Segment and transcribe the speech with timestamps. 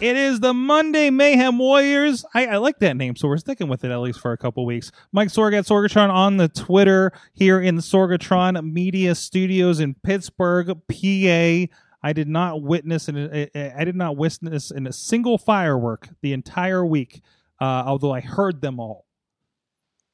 [0.00, 2.24] It is the Monday Mayhem Warriors.
[2.34, 4.66] I, I like that name, so we're sticking with it at least for a couple
[4.66, 4.90] weeks.
[5.12, 10.66] Mike Sorg at Sorgatron on the Twitter here in the Sorgatron Media Studios in Pittsburgh,
[10.88, 11.74] PA.
[12.02, 16.84] I did not witness an, I did not witness in a single firework the entire
[16.84, 17.22] week,
[17.60, 19.06] uh, although I heard them all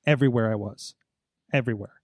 [0.06, 0.94] everywhere I was,
[1.52, 1.94] everywhere.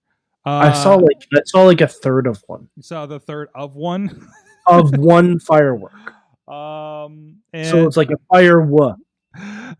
[0.45, 3.49] Uh, I saw like I saw like a third of one you saw the third
[3.53, 4.27] of one.
[4.67, 6.13] of one firework.
[6.47, 8.95] Um, and, So it's like a fire what?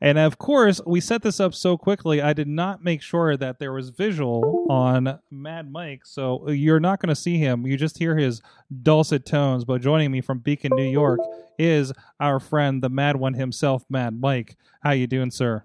[0.01, 2.21] And of course, we set this up so quickly.
[2.21, 6.99] I did not make sure that there was visual on Mad Mike, so you're not
[7.01, 7.65] going to see him.
[7.65, 8.41] You just hear his
[8.83, 9.65] dulcet tones.
[9.65, 11.19] But joining me from Beacon, New York,
[11.57, 14.57] is our friend, the Mad One himself, Mad Mike.
[14.83, 15.63] How you doing, sir?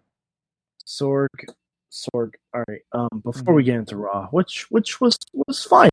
[0.86, 1.26] Sorg,
[1.90, 2.30] Sorg.
[2.54, 2.80] All right.
[2.92, 5.90] Um, before we get into Raw, which which was was fine.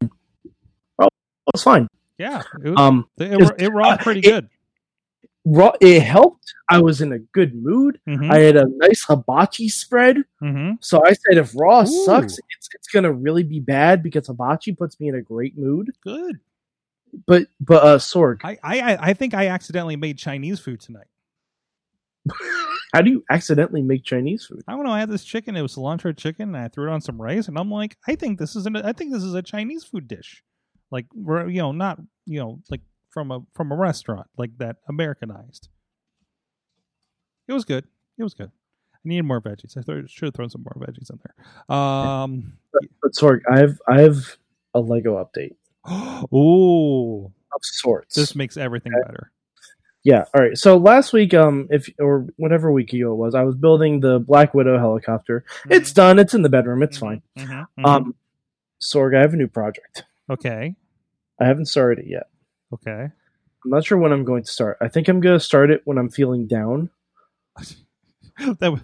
[0.97, 1.09] Raw
[1.53, 1.87] was fine.
[2.17, 4.43] Yeah, it, Um, it, it, it rocked pretty it- good.
[4.43, 4.49] Raw
[5.81, 6.53] it helped.
[6.69, 7.99] I was in a good mood.
[8.07, 10.17] Mhm, I had a nice hibachi spread.
[10.41, 10.77] mhm.
[10.81, 12.05] So I said, if Raw Ooh.
[12.05, 15.91] sucks, it's it's gonna really be bad because hibachi puts me in a great mood.
[16.03, 16.39] Good.
[17.25, 21.07] But but uh, Sorg, I, I I think I accidentally made Chinese food tonight.
[22.93, 24.61] how do you accidentally make Chinese food?
[24.67, 24.91] I don't know.
[24.91, 25.55] I had this chicken.
[25.55, 28.15] It was cilantro chicken, and I threw it on some rice, and I'm like, I
[28.15, 30.43] think this is an, I think this is a Chinese food dish,
[30.91, 34.77] like re- you know, not you know, like from a from a restaurant, like that
[34.87, 35.69] Americanized.
[37.47, 37.85] It was good.
[38.17, 38.51] It was good.
[38.93, 39.77] I needed more veggies.
[39.77, 41.75] I thought- should have thrown some more veggies in there.
[41.75, 42.53] Um,
[43.01, 44.37] But Sorg, I have I have
[44.73, 45.55] a Lego update
[46.33, 48.15] ooh, of sorts.
[48.15, 49.03] this makes everything Okay.
[49.07, 49.31] better.
[50.03, 50.25] Yeah.
[50.33, 50.57] All right.
[50.57, 54.19] So last week, um, if or whatever week ago it was, I was building the
[54.19, 55.43] Black Widow helicopter.
[55.69, 56.19] It's done.
[56.19, 56.83] It's in the bedroom.
[56.83, 57.21] It's fine.
[57.37, 57.85] Mhm, mhm.
[57.85, 58.15] Um,
[58.81, 60.03] Sorg, I have a new project.
[60.29, 60.75] okay,
[61.39, 62.28] I haven't started it yet.
[62.73, 63.09] Okay.
[63.65, 64.77] I'm not sure when I'm going to start.
[64.81, 66.89] I think I'm going to start it when I'm feeling down
[68.37, 68.81] that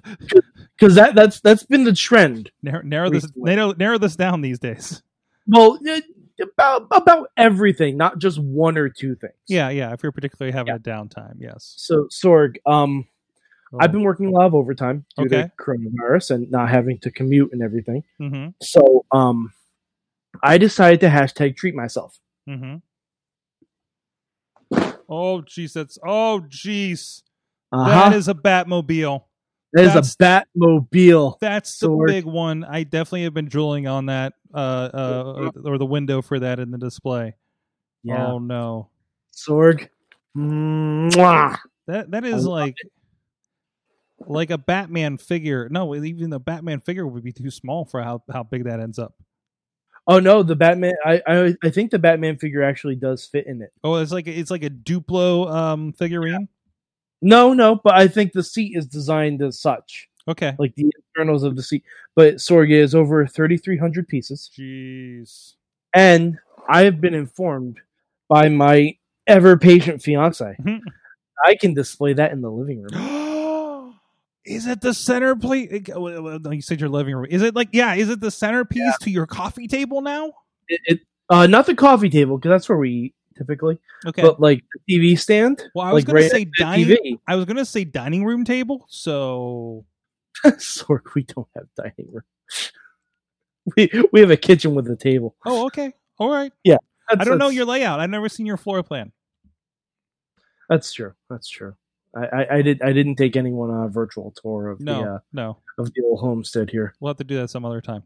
[0.77, 2.51] because that that's that's been the trend.
[2.61, 5.01] narrow, narrow this narrow, narrow this down these days.
[5.47, 6.01] Well, eh,
[6.41, 9.33] about about everything, not just one or two things.
[9.47, 9.93] Yeah, yeah.
[9.93, 10.75] If you're particularly having Yeah.
[10.75, 11.73] a downtime, yes.
[11.77, 13.07] So Sorg, um,
[13.79, 15.43] I've been working a lot of overtime due Okay.
[15.43, 18.03] to coronavirus and not having to commute and everything.
[18.21, 18.49] Mm-hmm.
[18.61, 19.53] So, um,
[20.43, 22.17] I decided to hashtag treat myself.
[22.49, 22.77] Mm-hmm.
[25.09, 27.21] Oh jeez, that's oh jeez.
[27.71, 27.89] Uh-huh.
[28.09, 29.23] That is a Batmobile.
[29.73, 31.39] that is that's- a Batmobile.
[31.39, 32.07] That's the Sorg.
[32.07, 32.63] big one.
[32.63, 34.57] I definitely have been drooling on that, uh,
[34.93, 37.35] uh, or the window for that in the display.
[38.03, 38.89] Yeah, Oh no,
[39.35, 39.89] Sorg.
[40.37, 41.57] Mwah.
[41.87, 42.75] that that is like
[44.27, 45.67] like a Batman figure.
[45.69, 48.99] No, even the Batman figure would be too small for how how big that ends
[48.99, 49.13] up.
[50.07, 50.93] Oh no, the Batman.
[51.05, 53.71] I, I I think the Batman figure actually does fit in it.
[53.83, 56.47] Oh, it's like it's like a Duplo um figurine.
[57.21, 60.55] No, no, but I think the seat is designed as such, Okay.
[60.59, 61.83] like the internals of the seat.
[62.15, 65.53] But Sorg is over thirty three hundred pieces, Jeez.
[65.95, 66.37] and
[66.69, 67.79] I have been informed
[68.29, 70.55] by my ever patient fiance.
[70.61, 70.81] Mhm.
[71.45, 72.91] I can display that in the living room.
[74.45, 75.69] is it the centerpiece?
[75.87, 77.25] You said your living room.
[77.29, 77.95] Is it like yeah?
[77.95, 80.33] Is it the centerpiece to your coffee table now?
[80.67, 84.21] It, it uh, not the coffee table because that's where we eat typically, Okay.
[84.21, 85.63] but like the TV stand.
[85.73, 86.87] well, I was like gonna right say next to the dining.
[86.87, 87.19] TV.
[87.27, 88.85] I was gonna say dining room table.
[88.87, 89.85] So
[90.45, 92.23] Sorg, we don't have dining room.
[93.75, 95.35] We we have a kitchen with a table.
[95.43, 96.53] oh okay, all right.
[96.63, 96.77] Yeah,
[97.09, 97.99] I don't know your layout.
[97.99, 99.11] I've never seen your floor plan.
[100.69, 101.13] That's true.
[101.31, 101.75] That's true.
[102.15, 105.19] I, I, did I didn't take anyone on a virtual tour of No, the uh,
[105.33, 105.57] no.
[105.77, 106.93] of the old homestead here.
[106.99, 108.03] We'll have to do that some other time.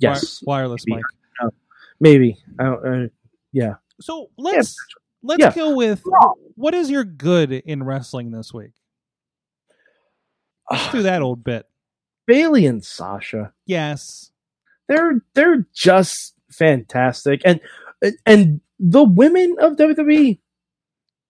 [0.00, 1.02] Yes, Wire- wireless maybe.
[1.40, 1.52] mic.
[2.00, 2.36] maybe.
[2.58, 3.06] I uh,
[3.52, 3.74] yeah.
[4.00, 4.76] So let's
[5.22, 5.54] let's Yeah.
[5.54, 6.02] go with
[6.56, 8.72] what is your good in wrestling this week?
[10.70, 11.66] Let's do that old bit.
[12.26, 13.52] Bayley and Sasha.
[13.66, 14.32] Yes.
[14.88, 17.60] They're they're just fantastic, and
[18.26, 20.38] and the women of WWE,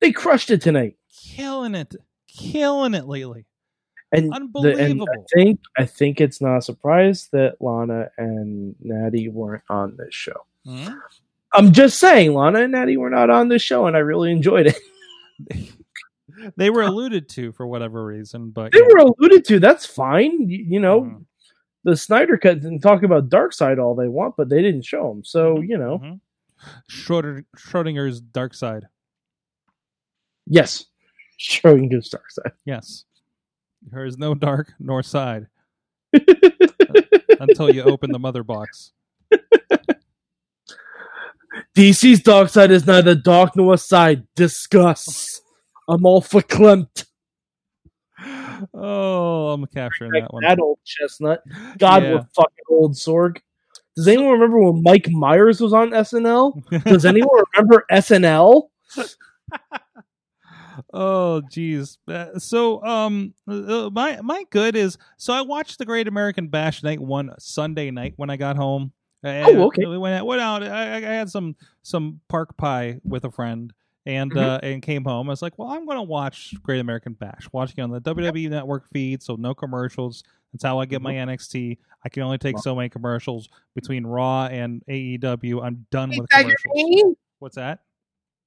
[0.00, 0.96] they crushed it tonight.
[1.37, 1.94] Killing it.
[2.29, 3.46] Killing it lately.
[4.12, 5.06] And the- and Unbelievable.
[5.11, 10.14] I think I think it's not a surprise that Lana and Natty weren't on this
[10.14, 10.46] show.
[10.67, 10.88] Hmm?
[11.52, 14.67] I'm just saying, Lana and Natty were not on this show, and I really enjoyed
[14.69, 14.79] it.
[16.56, 18.87] they were alluded to for whatever reason, but They yeah.
[18.88, 19.61] were alluded to.
[19.61, 20.49] That's fine.
[20.49, 21.25] You, you know, Mhm.
[21.85, 25.25] the Snyder Cut didn't talk about Darkseid all they want, but they didn't show him.
[25.25, 26.20] So you know, Mhm.
[26.88, 28.87] Schroeder, Schrodinger's dark side.
[30.46, 30.85] Yes,
[31.41, 32.52] Schrodinger's side.
[32.64, 33.05] Yes,
[33.91, 35.46] there is no dark nor side
[37.41, 38.93] until you open the mother box.
[41.76, 44.26] DC's dark side is neither dark nor side.
[44.37, 45.41] Discuss.
[45.88, 47.05] I'm all for Klimt.
[48.73, 50.43] Oh, I'm capturing Like that one.
[50.44, 51.43] that old chestnut.
[51.79, 52.12] God, Yeah.
[52.14, 53.38] we're fucking old Sorg.
[53.96, 56.82] Does anyone remember when Mike Myers was on SNL?
[56.85, 58.69] Does anyone remember SNL?
[60.92, 61.98] oh, geez.
[62.08, 66.82] Uh, so, um, uh, my my good is so I watched the Great American Bash
[66.82, 68.92] night one Sunday night when I got home.
[69.24, 69.84] Oh, okay.
[69.86, 70.62] I went, went out.
[70.62, 73.72] I, I had some some pork pie with a friend.
[74.06, 74.38] And Mm-hmm.
[74.38, 75.30] uh, and came home.
[75.30, 77.48] I was like, well, I'm going to watch Great American Bash.
[77.52, 80.22] Watching on the WWE Network feed, so no commercials.
[80.52, 81.30] That's how I get my Mm-hmm.
[81.30, 81.78] NXT.
[82.04, 85.64] I can only take so many commercials between Raw and AEW.
[85.64, 87.16] I'm done with commercials.
[87.38, 87.78] What's that?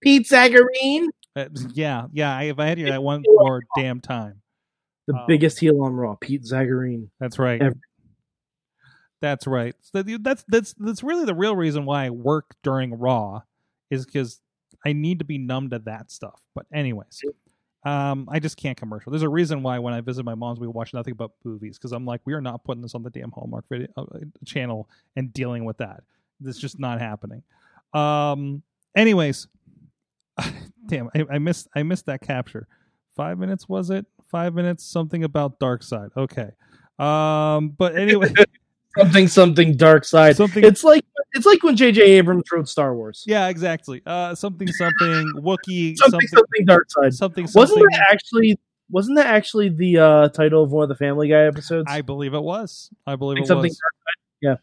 [0.02, 1.08] Pete Zagarine.
[1.38, 2.40] Uh, yeah, yeah.
[2.42, 4.42] If I had you that one more damn time.
[5.08, 7.10] The Um, biggest heel on Raw, Pete Zagarine.
[7.20, 7.62] That's right.
[7.62, 7.78] Ever.
[9.22, 9.76] That's right.
[9.82, 13.42] So that's that's that's really the real reason why I work during Raw
[13.90, 14.42] is because
[14.86, 16.42] I need to be numb to that stuff.
[16.54, 17.24] But anyways,
[17.84, 19.12] um, I just can't commercial.
[19.12, 21.94] There's a reason why when I visit my mom's, we watch nothing but movies because
[21.94, 24.06] I'm like, we are not putting this on the damn Hallmark video uh,
[24.46, 26.04] channel and dealing with that.
[26.44, 27.44] It's just not happening.
[27.94, 28.62] Um.
[28.96, 29.48] Anyways,
[30.88, 32.68] damn, I, I missed I missed that capture.
[33.16, 34.06] Five minutes was it?
[34.30, 34.86] Five minutes.
[34.86, 36.10] Something about Dark Side.
[36.16, 36.50] Okay.
[37.00, 37.70] Um.
[37.70, 38.34] But anyway.
[38.98, 40.38] Something something dark side.
[40.38, 42.02] Something It's like it's like when J.J.
[42.02, 43.24] Abrams wrote Star Wars.
[43.28, 44.02] Yeah, exactly.
[44.08, 47.14] Uh, something, something, Wookie, Something something, something dark side.
[47.14, 47.80] something, something.
[47.80, 51.44] Wasn't that actually wasn't that actually the uh, title of one of the Family Guy
[51.44, 51.86] episodes?
[51.88, 52.90] I believe it was.
[53.06, 53.80] I believe it was something was.
[54.42, 54.60] dark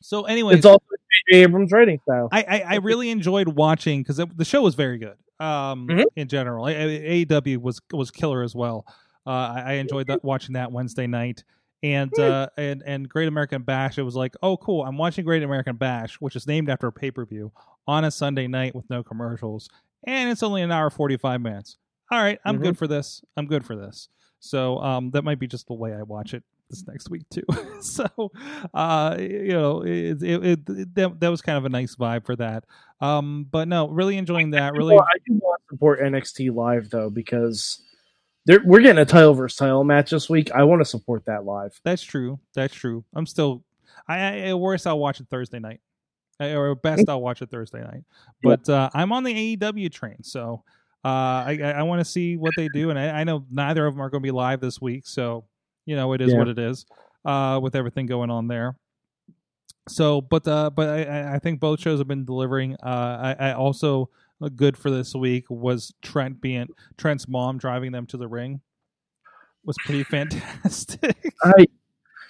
[0.00, 0.84] So, anyway, It's also
[1.30, 1.42] J.J.
[1.42, 2.28] Abrams writing style.
[2.32, 5.16] I, I, I really enjoyed watching because the show was very good.
[5.40, 6.04] Um, Mhm.
[6.16, 8.84] in general, AEW was was killer as well.
[9.26, 11.44] Uh, I, I enjoyed that watching that Wednesday night.
[11.82, 14.82] And uh, and and Great American Bash, it was like, oh, cool!
[14.84, 17.52] I'm watching Great American Bash, which is named after a pay per view,
[17.86, 19.68] on a Sunday night with no commercials,
[20.04, 21.78] and it's only an hour forty five minutes.
[22.10, 22.62] All right, I'm Mhm.
[22.62, 23.22] good for this.
[23.36, 24.08] I'm good for this.
[24.40, 27.44] So um, that might be just the way I watch it this next week too.
[27.80, 28.06] so
[28.74, 32.36] uh, you know, it, it, it, that that was kind of a nice vibe for
[32.36, 32.64] that.
[33.00, 34.72] Um, but no, really enjoying that.
[34.74, 37.82] Really, Well, I do want to support NXT live though because
[38.46, 40.50] they're, we're getting a title versus title match this week.
[40.52, 41.78] I want to support that live.
[41.84, 42.40] that's true.
[42.54, 43.04] That's true.
[43.14, 43.64] I'm still.
[44.08, 45.80] I, I at worst I'll watch it Thursday night,
[46.40, 48.04] or best I'll watch it Thursday night.
[48.42, 50.62] But uh, I'm on the AEW train, so
[51.04, 53.84] uh, I I, I want to see what they do, and I, I know neither
[53.84, 55.44] of them are going to be live this week, so
[55.88, 56.38] you know it is Yeah.
[56.38, 56.84] what it is
[57.24, 58.76] uh, with everything going on there.
[59.88, 62.74] So, but uh, but I- I, think both shows have been delivering.
[62.74, 64.10] Uh, I, I also
[64.42, 66.68] uh, good for this week was Trent being
[66.98, 68.60] Trent's mom driving them to the ring
[69.64, 71.34] was pretty fantastic.
[71.42, 71.66] I,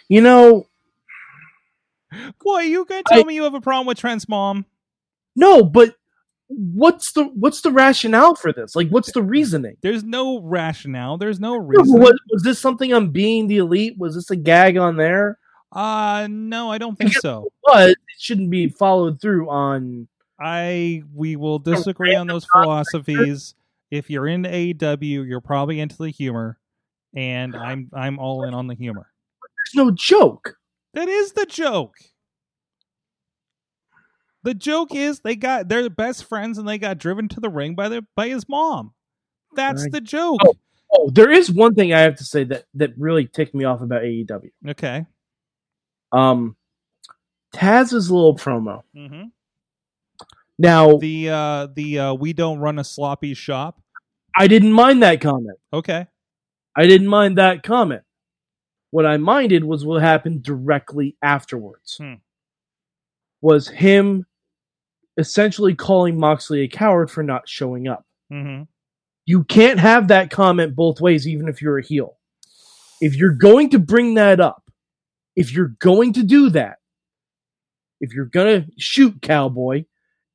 [0.08, 0.68] you know,
[2.42, 4.64] What you gonna tell I- me you have a problem with Trent's mom?
[5.34, 5.94] no, but
[6.48, 8.74] what's the what's the rationale for this?
[8.74, 9.76] Like, what's the reasoning?
[9.82, 11.18] There's no rationale.
[11.18, 12.00] There's no reason.
[12.00, 13.96] Was, was this something on being the elite?
[13.98, 15.38] Was this a gag on there?
[15.70, 17.48] Uh no, I don't think Because- so.
[17.64, 20.08] But it shouldn't be followed through on.
[20.40, 23.54] I we will disagree on those philosophies.
[23.90, 26.58] If you're into AEW, you're probably into the humor,
[27.14, 29.10] and I'm I'm all in on the humor.
[29.42, 30.56] There's no joke.
[30.94, 31.96] That is the joke.
[34.44, 37.74] The joke is they got they're best friends and they got driven to the ring
[37.74, 38.92] by the by his mom.
[39.54, 39.92] That's Right.
[39.92, 40.40] the joke.
[40.44, 40.54] Oh.
[40.90, 43.82] Oh, there is one thing I have to say that that really ticked me off
[43.82, 44.50] about AEW.
[44.70, 45.04] Okay.
[46.12, 46.56] Um,
[47.52, 48.84] Taz's little promo.
[48.94, 49.24] hmm
[50.58, 53.80] Now, The uh the uh we don't run a sloppy shop.
[54.34, 55.58] I didn't mind that comment.
[55.74, 56.06] Okay.
[56.74, 58.02] I didn't mind that comment.
[58.90, 61.96] What I minded was what happened directly afterwards.
[62.00, 62.14] Hmm.
[63.42, 64.24] Was him
[65.18, 68.06] essentially calling Moxley a coward for not showing up.
[68.30, 68.62] hmm
[69.26, 72.16] You can't have that comment both ways, even if you're a heel.
[73.00, 74.70] If you're going to bring that up,
[75.36, 76.78] if you're going to do that,
[78.00, 79.84] if you're going to shoot Cowboy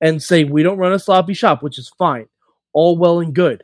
[0.02, 2.28] and say, we don't run a sloppy shop, which is fine,
[2.74, 3.64] all well and good,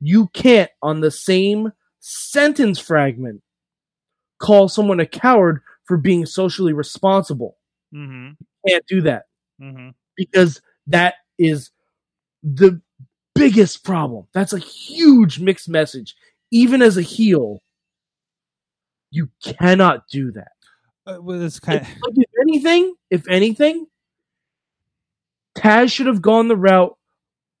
[0.00, 3.42] you can't, on the same sentence fragment,
[4.38, 7.56] call someone a coward for being socially responsible.
[7.90, 8.30] hmm
[8.66, 9.24] Can't do that
[9.60, 11.70] hmm because that is
[12.42, 12.80] the
[13.34, 14.26] biggest problem.
[14.32, 16.14] That's a huge mixed message.
[16.50, 17.60] Even as a heel,
[19.10, 20.52] you cannot do that.
[21.06, 23.86] Uh, well, it's kind of if anything, if anything,
[25.56, 26.96] Taz should have gone the route.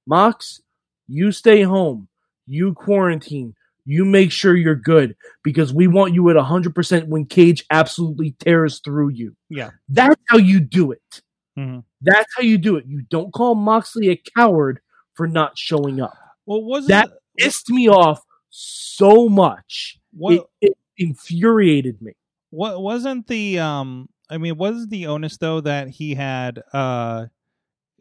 [0.06, 0.60] Mox,
[1.08, 2.08] you stay home.
[2.46, 3.54] You quarantine.
[3.84, 8.80] You make sure you're good because we want you at 100% when Cage absolutely tears
[8.80, 9.34] through you.
[9.48, 9.70] yeah.
[9.88, 11.22] That's how you do it.
[11.58, 11.84] Mhm.
[12.00, 12.86] That's how you do it.
[12.86, 14.80] You don't call Moxley a coward
[15.14, 16.14] for not showing up.
[16.46, 19.98] Well, was That pissed me off so much.
[20.12, 22.12] what It, it infuriated me.
[22.50, 24.08] what wasn't the um?
[24.30, 27.26] I mean, was the onus though that he had uh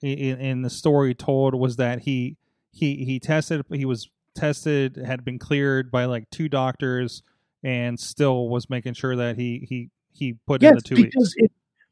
[0.02, 2.38] in, in the story told was that he
[2.72, 7.22] he he tested he was tested had been cleared by like two doctors
[7.64, 11.52] and still was making sure that he he he put in the two because weeks.
[11.52, 11.52] if,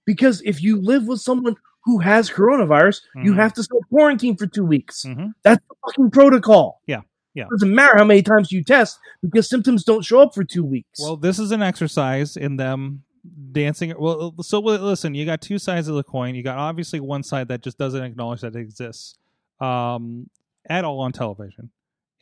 [0.09, 3.35] because if you live with someone who has coronavirus, you Mhm.
[3.37, 5.05] have to self quarantine for two weeks.
[5.05, 5.33] Mhm.
[5.43, 6.81] That's the fucking protocol.
[6.87, 7.01] Yeah,
[7.35, 7.43] yeah.
[7.43, 10.63] It doesn't matter how many times you test because symptoms don't show up for two
[10.65, 10.99] weeks.
[11.01, 13.03] Well, this is an exercise in them
[13.51, 13.93] dancing.
[13.99, 16.33] Well, so listen, you got two sides of the coin.
[16.35, 19.15] You got obviously one side that just doesn't acknowledge that it exists
[19.61, 20.29] um,
[20.69, 21.69] at all on television,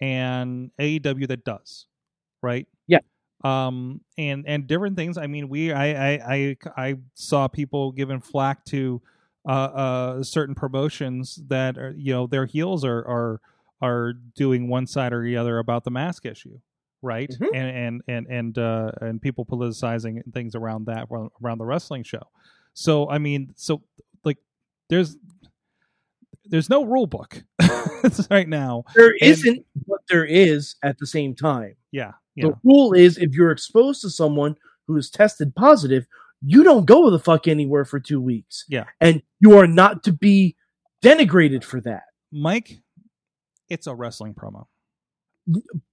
[0.02, 1.86] and AEW that does,
[2.42, 2.68] right?
[3.44, 5.18] Um, and and different things.
[5.18, 9.02] I mean, we I I I, I saw people giving flack to
[9.48, 13.42] uh, uh certain promotions that are you know their heels are are
[13.82, 16.60] are doing one side or the other about the mask issue
[17.04, 17.48] right Mhm.
[17.54, 21.08] and and and and uh and people politicizing things around that
[21.44, 22.24] around the wrestling show
[22.74, 23.84] so i mean so
[24.26, 24.40] like
[24.90, 25.16] there's
[26.46, 27.44] there's no rule book
[28.32, 31.76] right now there not but there is at the same time.
[31.92, 32.14] yeah
[32.44, 34.56] The rule is if you're exposed to someone
[34.88, 36.06] who is tested positive,
[36.42, 38.64] you don't go the fuck anywhere for two weeks.
[38.70, 38.86] Yeah.
[39.02, 40.56] And you are not to be
[41.04, 42.04] denigrated for that.
[42.32, 42.80] mike
[43.70, 44.66] it's a wrestling promo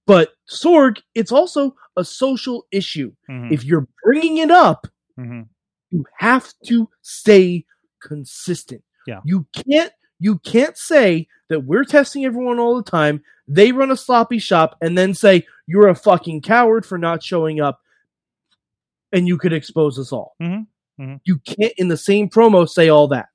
[0.05, 3.13] But Sorg, it's also a social issue.
[3.29, 4.87] Mhm, If you're bringing it up,
[5.17, 5.47] mhm.
[5.91, 7.65] you have to stay
[8.01, 8.83] consistent.
[9.07, 9.21] Yeah.
[9.25, 13.21] You can't you can't say that we're testing everyone all the time.
[13.47, 17.61] They run a sloppy shop and then say you're a fucking coward for not showing
[17.61, 17.81] up
[19.11, 20.35] and you could expose us all.
[20.41, 20.67] Mhm,
[20.99, 21.19] mhm.
[21.25, 23.29] You can't in the same promo say all that.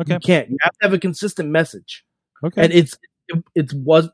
[0.00, 0.50] okay You can't.
[0.50, 2.04] You have to have a consistent message.
[2.44, 2.98] okay And it's
[3.28, 4.08] it, it was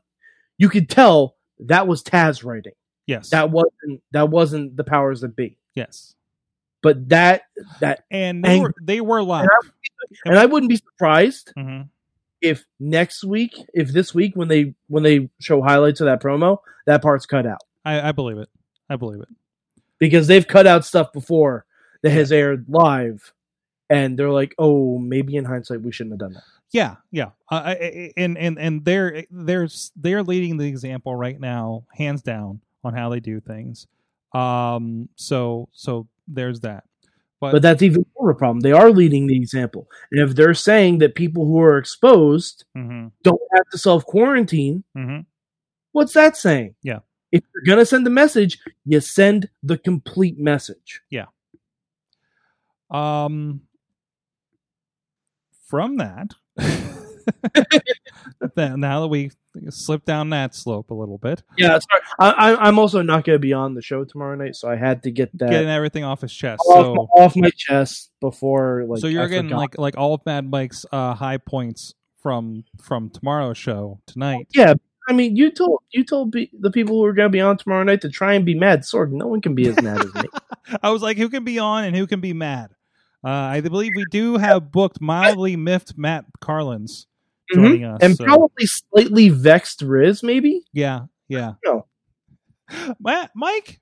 [0.57, 2.73] you could tell that was Taz writing.
[3.07, 5.57] yes That wasn't that wasn't the powers that be.
[5.73, 6.13] yes
[6.83, 7.43] But that
[7.79, 9.47] that and they were they were live
[10.25, 11.89] and I wouldn't be surprised Mhm.
[12.41, 16.57] if next week, if this week when they when they show highlights of that promo,
[16.85, 18.49] that part's cut out I, I believe it
[18.89, 19.27] i believe it
[19.99, 21.65] because they've cut out stuff before
[22.03, 23.33] that has aired live,
[23.89, 26.43] and they're like, oh, maybe in hindsight we shouldn't have done that.
[26.71, 27.73] Yeah, yeah, uh,
[28.17, 33.09] and and and they're they're they're leading the example right now, hands down, on how
[33.09, 33.87] they do things.
[34.33, 36.83] Um, so so there's that.
[37.41, 38.61] But, But that's even more of a problem.
[38.61, 43.11] They are leading the example, and if they're saying that people who are exposed Mhm,
[43.23, 45.25] don't have to self quarantine, mhm.
[45.91, 46.75] what's that saying?
[46.81, 46.99] Yeah.
[47.31, 51.01] If you're gonna send a message, you send the complete message.
[51.09, 51.25] Yeah.
[52.89, 53.61] Um,
[55.67, 56.29] from that,
[58.57, 59.31] now that we
[59.69, 62.01] slip down that slope a little bit, Yeah, sorry.
[62.19, 64.75] I, I, I'm also not going to be on the show tomorrow night, so I
[64.75, 66.61] had to get that getting everything off his chest.
[66.67, 68.85] off, So my, off my chest before.
[68.87, 69.59] Like, so you're I getting forgot.
[69.59, 74.47] like like all of Mad Mike's uh, high points from from tomorrow's show tonight.
[74.53, 74.73] yeah.
[75.07, 77.57] I mean, you told you told be, the people who are going to be on
[77.57, 78.81] tomorrow night to try and be mad.
[78.81, 80.23] Sorg, no one can be as mad as me.
[80.81, 82.71] I was like, who can be on and who can be mad?
[83.23, 87.05] Uh, I believe we do have booked mildly miffed Matt Carlins
[87.53, 87.81] joining.
[87.81, 88.03] Mm-hmm.
[88.03, 90.63] and so- probably slightly vexed Riz, maybe.
[90.73, 91.53] yeah, yeah.
[91.65, 91.85] No.
[93.35, 93.79] Mike,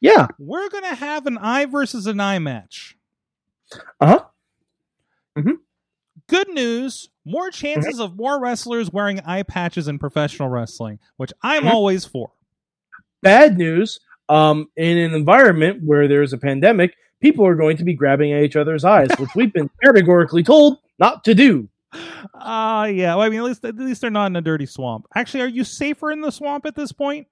[0.00, 0.26] Yeah.
[0.38, 2.96] we're gonna have an eye versus an eye match.
[4.00, 4.24] Uh huh.
[6.28, 7.66] Good news: more Mm-hmm.
[7.66, 11.70] chances of more wrestlers wearing eye patches in professional wrestling, which I'm Mhm.
[11.70, 12.32] always for.
[13.22, 14.00] Bad news.
[14.28, 18.42] Um, in an environment where there's a pandemic, people are going to be grabbing at
[18.42, 21.68] each other's eyes, which we've been categorically told not to do.
[22.34, 23.14] Ah, yeah.
[23.14, 25.06] Well, I mean, at least at least they're not in a dirty swamp.
[25.14, 27.26] Actually, are you safer in the swamp at this point?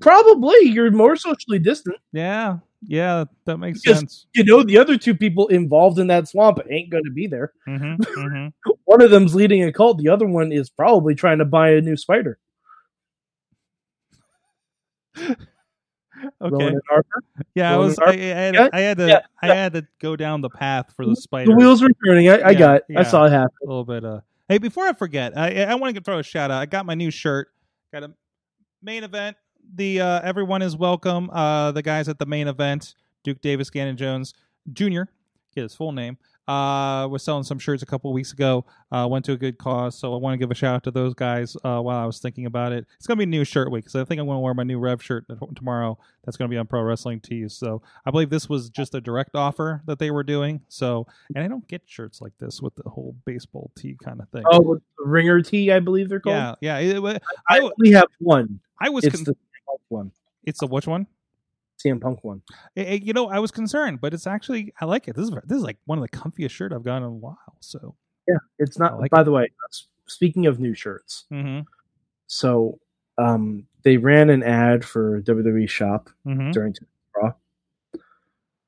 [0.00, 1.96] Probably you're more socially distant.
[2.12, 4.26] Yeah, yeah, that makes Because- sense.
[4.34, 7.52] You know, the other two people involved in that swamp ain't going to be there.
[7.66, 8.46] hmm hmm
[8.84, 9.98] One of them's leading a cult.
[9.98, 12.38] The other one is probably trying to buy a new spider.
[16.40, 16.54] Okay.
[16.54, 17.22] Rowan and Harper.
[17.54, 17.98] Yeah, I was.
[17.98, 19.06] I, I, had, Yeah, I had to.
[19.08, 21.50] yeah, I had to go down the path for the spider.
[21.50, 22.28] The wheels were turning.
[22.28, 22.84] I, I Yeah, got it.
[22.96, 23.50] I saw it happen.
[23.62, 24.04] a little bit.
[24.04, 26.60] Uh, Hey, before I forget, I, I want to throw a shout out.
[26.60, 27.48] I got my new shirt.
[27.92, 28.12] Got a
[28.82, 29.36] main event.
[29.76, 31.30] The uh, everyone is welcome.
[31.30, 34.34] Uh, the guys at the main event, Duke Davis, Gannon Jones
[34.72, 35.02] Jr.
[35.54, 36.18] Get his full name.
[36.48, 38.64] Uh, was selling some shirts a couple weeks ago.
[38.90, 40.90] Uh, went to a good cause, so I want to give a shout out to
[40.90, 41.56] those guys.
[41.62, 44.00] Uh, while I was thinking about it, it's gonna be a new shirt week, so
[44.00, 45.96] I think I'm gonna wear my new Rev shirt tomorrow.
[46.24, 47.54] That's gonna be on Pro Wrestling Tees.
[47.54, 50.60] So I believe this was just a direct offer that they were doing.
[50.68, 54.28] So, and I don't get shirts like this with the whole baseball tee kind of
[54.30, 54.42] thing.
[54.50, 56.56] Oh, with the ringer tee, I believe they're called.
[56.60, 56.96] yeah, yeah.
[56.96, 58.58] It, it- I I, only have one.
[58.80, 59.04] I was.
[59.04, 59.36] It's Con- the
[59.88, 60.10] one.
[60.44, 61.06] it's the which one?
[61.84, 62.42] CM Punk one.
[62.76, 65.16] Eh, eh, you know, I was concerned, but it's actually I like it.
[65.16, 67.56] This is this is like one of the comfiest shirt I've gotten in a while.
[67.60, 67.94] So,
[68.28, 69.00] Yeah, it's not.
[69.00, 69.48] Like by the way,
[70.06, 71.60] speaking of new shirts, mm-hmm,
[72.26, 72.78] so
[73.18, 76.50] um, they ran an ad for WWE Shop mm-hmm.
[76.50, 76.74] during
[77.16, 77.32] Raw.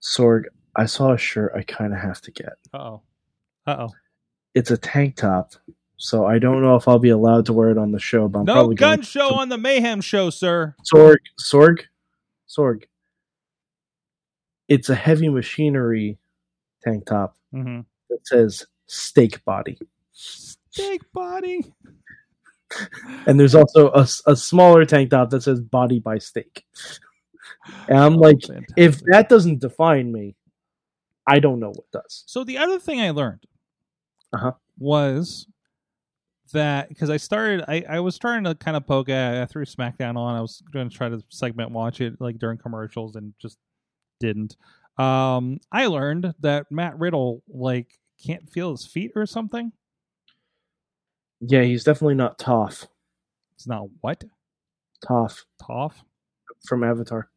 [0.03, 0.45] Sorg,
[0.77, 2.55] I saw a shirt I kind of have to get.
[2.73, 3.03] Uh oh,
[3.67, 3.89] uh oh.
[4.55, 5.53] It's a tank top,
[5.97, 8.29] so I don't know if I'll be allowed to wear it on the show.
[8.29, 10.77] But I'm No probably gun show on the Mayhem show, sir.
[10.93, 11.85] Sorg, Sorg,
[12.49, 12.85] Sorg.
[14.69, 16.19] It's a heavy machinery
[16.83, 17.81] tank top Mm-hmm.
[18.11, 19.79] that says steak body.
[20.13, 21.65] Steak body.
[23.27, 26.65] And there's also a, a smaller tank top that says body by steak.
[27.89, 28.75] And I'm like, Oh, fantastic.
[28.77, 30.35] if that doesn't define me,
[31.25, 32.25] I don't know what does.
[32.27, 33.45] So the other thing I learned
[34.33, 34.53] Uh-huh.
[34.77, 35.47] was
[36.53, 39.41] that because I started, I, I was starting to kind of poke at.
[39.41, 40.35] I threw SmackDown on.
[40.35, 43.59] I was going to try to segment watch it like during commercials and just
[44.21, 44.57] didn't.
[44.99, 49.73] Um, I learned that Matt Riddle like can't feel his feet or something.
[51.41, 52.87] Yeah, he's definitely not Toph.
[53.57, 54.25] It's not what
[55.05, 55.95] Toph Toph.
[56.67, 57.29] from Avatar.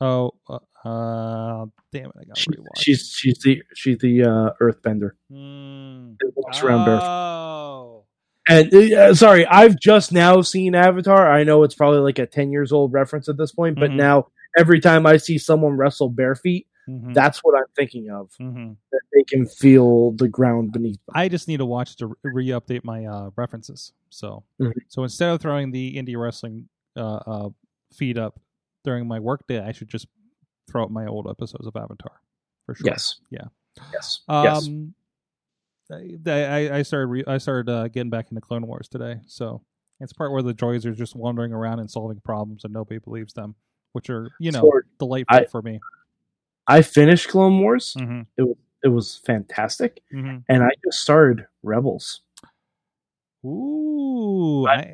[0.00, 2.12] Oh, uh, uh damn it!
[2.20, 2.78] I got She, rewatch.
[2.78, 5.12] she's she's the she's the uh, Earthbender.
[5.30, 6.12] Hmm.
[6.20, 7.06] That walks around barefoot.
[7.06, 8.04] Oh.
[8.48, 11.30] And uh, sorry, I've just now seen Avatar.
[11.30, 13.96] I know it's probably like a ten years old reference at this point, but Mhm.
[13.96, 14.26] now
[14.58, 17.14] every time I see someone wrestle bare feet, Mhm.
[17.14, 18.30] that's what I'm thinking of.
[18.40, 18.76] Mhm.
[18.90, 21.12] That they can feel the ground beneath them.
[21.14, 23.92] I just need to watch to re update my uh, references.
[24.08, 24.72] So, Mhm.
[24.88, 27.50] so instead of throwing the indie wrestling uh, uh,
[27.92, 28.40] feed up
[28.82, 30.08] during my workday, I should just
[30.68, 32.20] throw up my old episodes of Avatar
[32.66, 32.86] for sure.
[32.86, 33.20] Yes.
[33.30, 33.44] Yeah.
[33.92, 34.22] Yes.
[34.28, 34.66] yes.
[34.68, 34.94] Um,
[35.90, 39.20] I, I I started re- I started uh, getting back into Clone Wars today.
[39.26, 39.62] So
[40.00, 43.32] it's part where the droids are just wandering around and solving problems, and nobody believes
[43.32, 43.54] them,
[43.92, 45.80] which are you know Sorg, delightful I- for me.
[46.66, 47.94] I finished Clone Wars.
[47.98, 48.20] hmm
[48.82, 52.20] It was fantastic, hmm and I just started Rebels.
[53.44, 54.92] Ooh, I-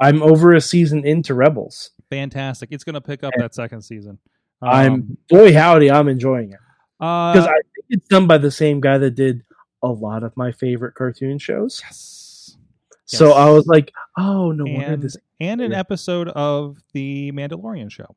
[0.00, 1.90] I, I'm over a season into Rebels.
[2.10, 2.70] fantastic!
[2.72, 4.18] It's going to pick up And- that second season.
[4.62, 6.58] I'm Um, boy howdy, I'm enjoying it
[6.98, 9.42] because uh, I think it's done by the same guy that did
[9.82, 11.80] a lot of my favorite cartoon shows.
[11.82, 12.58] yes,
[13.06, 13.36] So Yes.
[13.38, 15.16] I was like, oh no wonder and this.
[15.40, 18.14] and an episode of the Mandalorian show.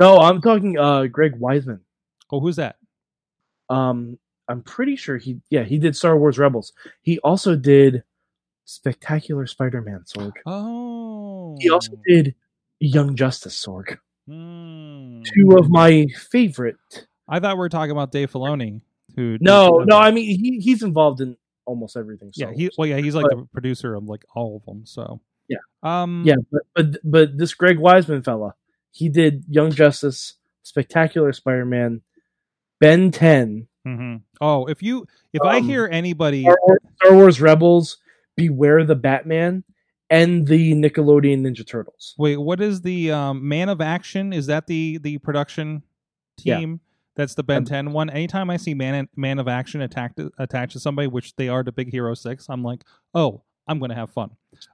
[0.00, 1.80] No, I'm talking uh Greg Weisman.
[2.30, 2.76] Oh, who's that?
[3.68, 6.72] Um, I'm pretty sure he yeah he did Star Wars Rebels.
[7.02, 8.02] He also did
[8.64, 10.32] Spectacular Spider-Man Sorg.
[10.44, 12.34] Oh, He also did
[12.80, 13.96] Young Justice Sorg.
[14.28, 15.22] Hmm.
[15.22, 16.76] Two of my favorite.
[17.28, 18.80] I thought we were talking about Dave Filoni.
[19.14, 19.38] Who?
[19.40, 22.30] No, no, I mean he he's involved in almost everything.
[22.34, 24.84] yeah, he well, yeah, he's like the producer of like all of them.
[24.84, 25.58] So Yeah.
[25.82, 28.54] um, Yeah, but but but this Greg Weisman fella,
[28.96, 32.00] he did Young Justice, Spectacular Spider-Man,
[32.80, 34.22] Ben 10, mhm.
[34.40, 37.98] Oh, if you if I Um, hear anybody, Star Wars, Star Wars Rebels,
[38.36, 39.64] Beware the Batman,
[40.10, 42.14] and the Nickelodeon Ninja Turtles.
[42.18, 44.32] wait, what is the um, Man of Action?
[44.32, 45.82] Is that the the production
[46.38, 46.70] team?
[46.72, 46.76] Yeah.
[47.16, 48.10] That's the Ben Um, 10 one.
[48.10, 51.72] Anytime I see Man Man of Action attacked attached to somebody, which they are to
[51.72, 52.82] Big Hero Six, I'm like,
[53.14, 54.30] oh, I'm going to have fun.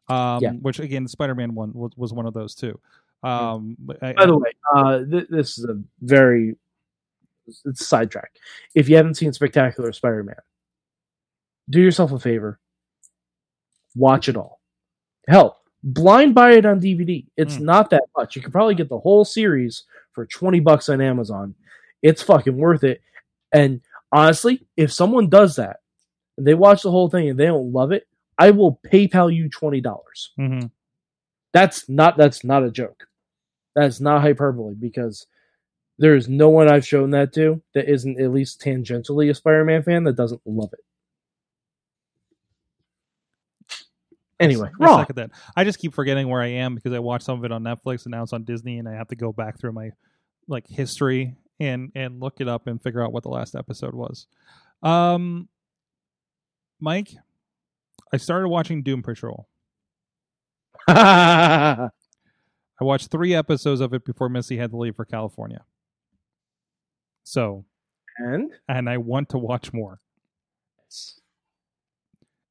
[0.08, 0.52] Um, Yeah.
[0.52, 2.78] Which again, Spider Man one was, was one of those too.
[3.22, 6.56] Um, I, By the way, uh, th- this is a very
[7.46, 8.32] it's a sidetrack.
[8.74, 10.37] If you haven't seen Spectacular Spider-Man,
[11.70, 12.58] do yourself a favor,
[13.94, 14.61] watch it all.
[15.28, 17.26] Hell, blind buy it on DVD.
[17.37, 17.62] It's Mm.
[17.62, 18.37] not that much.
[18.37, 21.54] You can probably get the whole series for twenty bucks on Amazon.
[22.02, 23.00] It's fucking worth it.
[23.52, 23.80] And
[24.11, 25.78] honestly, if someone does that
[26.37, 28.06] and they watch the whole thing and they don't love it,
[28.38, 30.70] I will PayPal you twenty dollars Mhm.
[31.52, 33.06] that's not that's not a joke.
[33.74, 35.26] That's not hyperbole because
[35.98, 39.82] there is no one I've shown that to that isn't at least tangentially a Spider-Man
[39.82, 40.80] fan that doesn't love it.
[44.40, 45.04] Anyway, I Raw.
[45.14, 45.30] that.
[45.56, 48.04] I just keep forgetting where I am because I watched some of it on Netflix
[48.04, 49.90] and now it's on Disney, and I have to go back through my
[50.48, 54.26] like history and and look it up and figure out what the last episode was.
[54.82, 55.48] Um,
[56.80, 57.14] Mike,
[58.12, 59.46] I started watching Doom Patrol.
[62.80, 65.64] I watched three episodes of it before Missy had to leave for California.
[67.24, 67.64] So,
[68.18, 70.00] and and I want to watch more.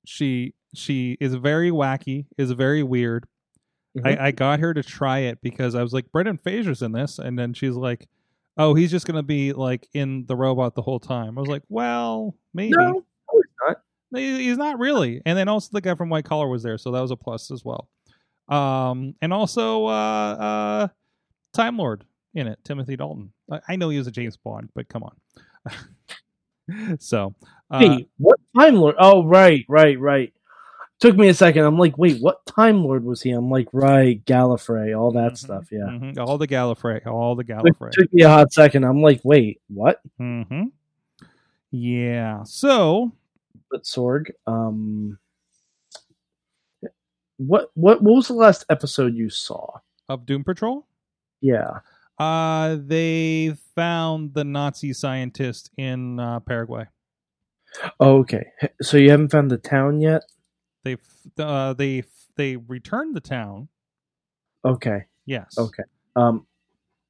[0.05, 3.27] She she is very wacky, is very weird.
[3.97, 4.05] Mhm.
[4.19, 7.19] I, I got her to try it because I was like, Brendan Fraser's in this,
[7.19, 8.07] and then she's like,
[8.57, 11.37] Oh, he's just gonna be like in the robot the whole time.
[11.37, 12.71] I was like, Well, maybe.
[12.77, 13.03] no, no,
[13.33, 13.77] it's not.
[14.15, 15.21] He- He's not really.
[15.25, 17.51] And then also the guy from White Collar was there, so that was a plus
[17.51, 17.89] as well.
[18.51, 20.87] Um, and also uh, uh,
[21.53, 23.31] Time Lord in it, Timothy Dalton.
[23.49, 26.97] I, I know he was a James Bond, but come on.
[26.99, 27.33] so,
[27.69, 28.95] uh, Wait, what Time Lord?
[28.99, 30.33] Oh, right, right, right.
[30.99, 31.63] Took me a second.
[31.63, 33.31] I'm like, wait, what Time Lord was he?
[33.31, 35.67] I'm like, right, Gallifrey, all that mhm, stuff.
[35.71, 35.79] Yeah.
[35.89, 37.91] mhm, all the Gallifrey, all the Gallifrey.
[37.91, 38.83] took me a hot second.
[38.83, 39.99] I'm like, wait, what?
[40.17, 40.65] hmm
[41.71, 42.43] Yeah.
[42.43, 43.13] So,
[43.71, 45.17] But Sorg, um,
[47.47, 49.79] what what what was the last episode you saw?
[50.09, 50.85] of Doom Patrol,
[51.39, 51.79] Yeah.
[52.19, 56.85] uh, they found the Nazi scientist in uh, Paraguay.
[57.99, 58.47] Oh, okay.
[58.81, 60.23] So you haven't found the town yet?
[60.83, 60.97] They
[61.39, 62.03] uh, they
[62.35, 63.69] they returned the town.
[64.65, 65.05] Okay.
[65.25, 65.55] Yes.
[65.57, 65.83] Okay.
[66.17, 66.45] Um,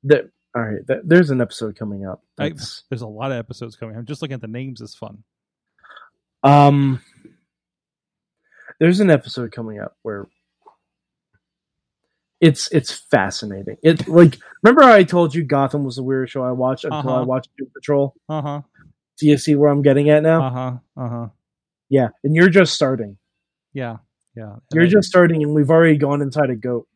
[0.04, 0.86] that all right.
[0.86, 2.22] That, there's an episode coming up.
[2.38, 2.50] I-
[2.90, 3.96] There's a lot of episodes coming.
[3.96, 4.80] I'm just looking at the names.
[4.82, 5.24] Is fun.
[6.44, 7.02] um,
[8.82, 10.28] there's an episode coming up where
[12.40, 13.78] it's it's fascinating.
[13.84, 17.16] It like remember I told you Gotham was the weirdest show I watched until I
[17.18, 17.26] Uh-huh.
[17.26, 18.16] watched Doom Patrol.
[18.28, 18.62] Uh huh.
[19.20, 20.44] Do you see where I'm getting at now?
[20.44, 20.78] Uh huh.
[20.98, 21.28] Uh huh.
[21.90, 23.18] Yeah, and you're just starting.
[23.74, 23.98] Yeah.
[24.36, 24.56] Yeah.
[24.74, 26.88] You're I- just starting, and we've already gone inside a goat.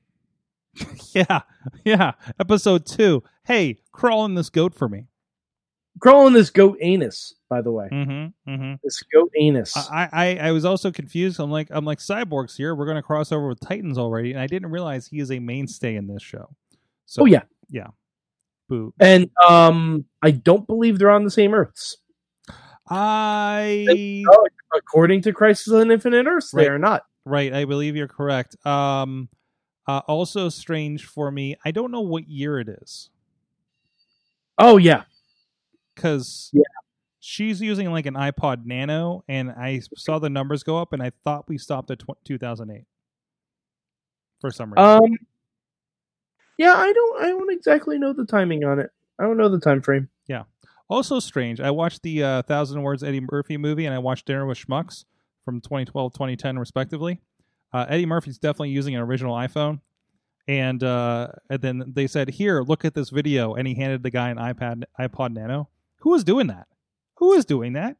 [1.13, 1.41] yeah.
[1.83, 2.13] Yeah.
[2.39, 3.23] Episode two.
[3.43, 5.05] Hey, crawl in this goat for me.
[5.99, 7.87] Crawling this goat anus, by the way.
[7.91, 8.51] Mm-hmm.
[8.51, 8.73] Mm-hmm.
[8.83, 9.75] This goat anus.
[9.77, 11.39] I, I I was also confused.
[11.39, 12.75] I'm like I'm like cyborgs here.
[12.75, 15.95] We're gonna cross over with Titans already, and I didn't realize he is a mainstay
[15.95, 16.49] in this show.
[17.05, 17.87] So oh yeah, yeah.
[18.67, 18.93] boo.
[18.99, 21.97] and um, I don't believe they're on the same Earths.
[22.89, 24.23] I
[24.75, 27.03] According to Crisis on Infinite Earths, they are not.
[27.23, 27.53] right.
[27.53, 28.55] I believe you're correct.
[28.65, 29.29] Um,
[29.87, 31.55] uh, also strange for me.
[31.63, 33.09] I don't know what year it is
[34.57, 35.03] Oh yeah,
[35.95, 36.61] because Yeah.
[37.19, 41.11] she's using like an iPod Nano, and I saw the numbers go up, and I
[41.23, 42.83] thought we stopped at tw- 2008
[44.41, 44.85] for some reason.
[45.03, 45.17] um,
[46.57, 46.73] yeah.
[46.75, 47.23] I don't.
[47.23, 48.91] I don't exactly know the timing on it.
[49.19, 50.09] I don't know the time frame.
[50.27, 50.43] Yeah.
[50.89, 51.59] Also strange.
[51.59, 55.05] I watched the uh, Thousand Words Eddie Murphy movie, and I watched Dinner with Schmucks
[55.43, 57.21] from 2012, 2010, respectively.
[57.73, 59.79] Uh, Eddie Murphy's definitely using an original iPhone,
[60.47, 64.11] and uh, and then they said, "Here, look at this video," and he handed the
[64.11, 65.69] guy an iPad iPod Nano.
[66.05, 66.67] Who was doing that?
[67.15, 67.97] Who is doing that?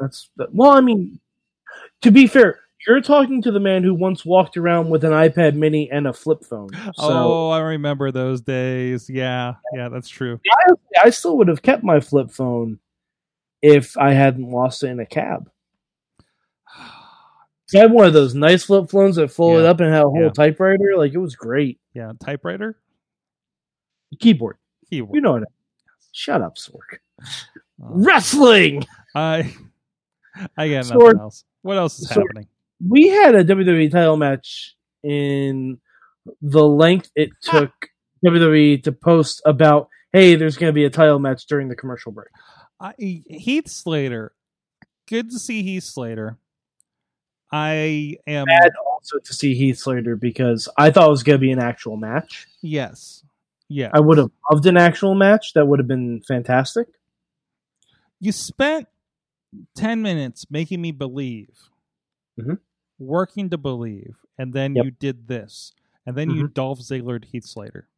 [0.00, 0.72] That's well.
[0.72, 1.20] I mean,
[2.02, 5.54] to be fair, you're talking to the man who once walked around with an iPad
[5.54, 6.70] Mini and a flip phone.
[6.74, 9.08] So oh, I remember those days.
[9.08, 10.40] Yeah, yeah, that's true.
[11.00, 12.80] I still would have kept my flip phone
[13.62, 15.48] if I hadn't lost it in a cab.
[16.76, 19.70] I had one of those nice flip phones that folded Yeah.
[19.70, 20.30] up and had a whole Yeah.
[20.30, 20.96] typewriter.
[20.96, 21.78] Like it was great.
[21.94, 22.80] Yeah, typewriter,
[24.18, 24.56] Keyboard.
[24.90, 25.14] keyboard.
[25.14, 25.42] You know what?
[25.42, 25.52] I-
[26.10, 26.98] Shut up, Sorg.
[27.20, 27.24] Uh,
[27.78, 28.86] Wrestling.
[29.14, 29.54] I,
[30.56, 31.44] I got nothing else.
[31.62, 32.22] What else is Sorg.
[32.26, 32.48] happening?
[32.86, 35.80] We had a WWE title match in
[36.42, 37.72] the length it took
[38.24, 42.12] WWE to post about, hey, there's going to be a title match during the commercial
[42.12, 42.28] break.
[42.80, 44.32] I, Heath Slater.
[45.08, 46.36] Good to see Heath Slater.
[47.50, 51.40] I am Sad also to see Heath Slater because I thought it was going to
[51.40, 52.46] be an actual match.
[52.60, 53.24] yes,
[53.68, 53.90] yeah.
[53.92, 55.54] I would have loved an actual match.
[55.54, 56.88] That would have been fantastic.
[58.20, 58.86] You spent
[59.74, 61.70] ten minutes making me believe,
[62.38, 62.58] Mhm.
[62.98, 64.84] working to believe, and then Yep.
[64.84, 65.72] you did this,
[66.06, 67.88] and then you Dolph Ziggler Heath Slater.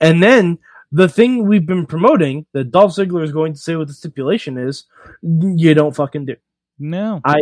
[0.00, 0.58] And then
[0.92, 4.56] the thing we've been promoting that Dolph Ziggler is going to say with the stipulation
[4.58, 4.84] is
[5.22, 6.36] you don't fucking do.
[6.78, 7.40] No, I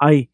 [0.00, 0.28] i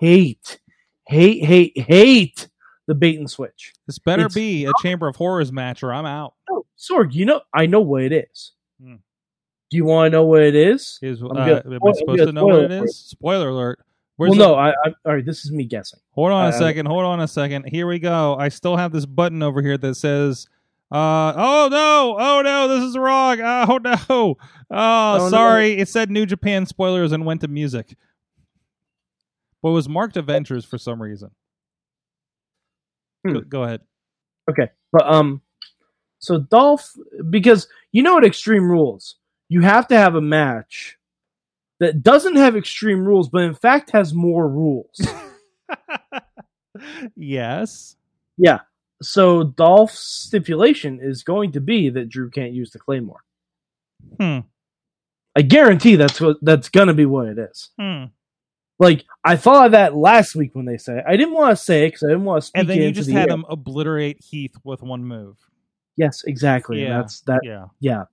[0.00, 0.60] hate,
[1.06, 2.48] hate, hate, hate
[2.86, 3.72] the bait and switch.
[3.86, 6.34] this better it's be a Chamber of Horrors match, or I'm out.
[6.50, 8.52] Oh, Sorg, you know, I know what it is.
[8.80, 8.96] Hmm.
[9.72, 10.98] Do you want to know what it is?
[11.00, 12.96] Is uh, gonna- am I supposed gonna know what it spoil it for is?
[12.98, 13.80] Spoiler alert.
[14.16, 15.98] Where's well, no, I, I, all right, this is me guessing.
[16.10, 16.84] Hold on a I- second.
[16.84, 17.64] Hold on a second.
[17.68, 18.36] Here we go.
[18.38, 20.46] I still have this button over here that says,
[20.90, 22.16] uh, "Oh no!
[22.18, 22.68] Oh no!
[22.68, 23.40] This is wrong!
[23.40, 24.36] Oh no!
[24.70, 25.28] Oh, no.
[25.30, 25.78] sorry.
[25.78, 27.96] It said New Japan spoilers and went to music,
[29.62, 31.30] but it was marked Avengers for some reason.
[33.26, 33.32] Hmm.
[33.32, 33.80] Go, go ahead.
[34.50, 35.40] Okay, but um,
[36.18, 36.92] so Dolph,
[37.30, 39.16] because you know at Extreme Rules,
[39.52, 40.96] you have to have a match
[41.78, 45.00] that doesn't have extreme rules, but in fact has more rules.
[47.16, 47.96] yes.
[48.38, 48.60] yeah.
[49.02, 53.20] So Dolph's stipulation is going to be that Drew can't use the Claymore.
[54.18, 54.38] Hmm.
[55.36, 57.70] I guarantee that's what that's gonna be what it is.
[57.78, 58.04] Hmm.
[58.78, 61.04] Like I thought of that last week when they said it.
[61.06, 62.80] I didn't want to say it because I didn't want to speak And then it
[62.80, 63.34] you into just the had air.
[63.34, 65.36] him obliterate Heath with one move.
[65.96, 66.82] Yes, exactly.
[66.82, 66.98] Yeah.
[67.00, 67.40] That's that.
[67.42, 67.66] Yeah.
[67.80, 68.04] Yeah,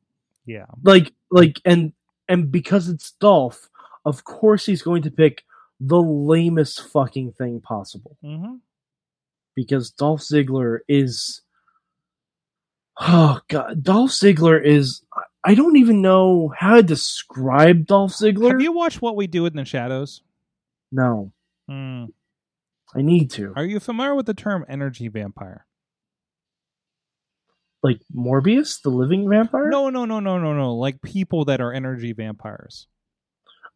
[0.50, 0.66] Yeah.
[0.84, 1.94] like like and
[2.28, 3.70] and because it's Dolph,
[4.06, 5.44] of course he's going to pick
[5.80, 8.56] the lamest fucking thing possible Mm-hmm.
[9.56, 11.42] because Dolph Ziggler is.
[13.02, 15.04] Oh god, Dolph Ziggler is.
[15.46, 18.52] I don't even know how to describe Dolph Ziggler.
[18.52, 20.22] Have you watched What We Do in the Shadows?
[20.92, 21.32] No,
[21.68, 22.06] Hmm.
[22.96, 23.54] I need to.
[23.56, 25.66] Are you familiar with the term energy vampire?
[27.82, 29.70] Like Morbius, the living vampire.
[29.70, 30.76] No, no, no, no, no, no.
[30.76, 32.88] Like people that are energy vampires.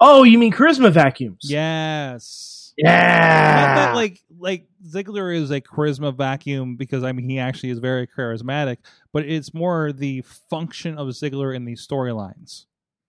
[0.02, 1.40] Oh, you mean charisma vacuums?
[1.44, 2.74] Yes.
[2.78, 3.76] Yeah.
[3.76, 8.08] That like like Ziggler is a charisma vacuum because I mean he actually is very
[8.08, 8.78] charismatic,
[9.14, 12.66] but it's more the function of Ziggler in these storylines,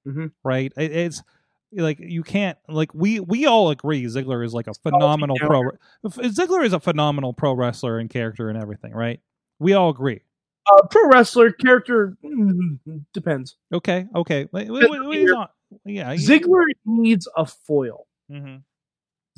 [0.07, 0.31] Mhm.
[0.45, 0.73] right?
[0.77, 1.23] It, it's
[1.73, 5.49] like you can't like we we all agree Ziggler is like a phenomenal down.
[5.49, 5.63] pro.
[6.29, 9.19] Ziggler is a phenomenal pro wrestler and character and everything, right?
[9.59, 10.21] We all agree.
[10.71, 12.79] Uh, pro wrestler character mm,
[13.13, 13.57] depends.
[13.73, 14.47] Okay, okay.
[14.53, 15.29] Wait, wait, wait, wait,
[15.85, 18.07] yeah, Ziggler needs a foil.
[18.31, 18.63] Mhm,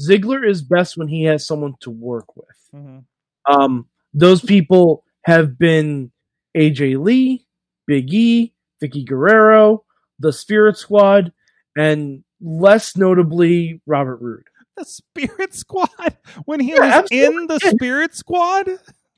[0.00, 2.56] Ziggler is best when he has someone to work with.
[2.74, 3.04] mhm.
[3.48, 6.12] Um, those people have been
[6.56, 7.46] AJ Lee,
[7.86, 9.84] Big E, Vickie Guerrero,
[10.18, 11.32] the Spirit Squad,
[11.76, 14.46] and less notably Robert Roode.
[14.76, 15.88] The Spirit Squad
[16.44, 17.36] when he Yeah, was absolutely.
[17.42, 18.68] in the Spirit Squad.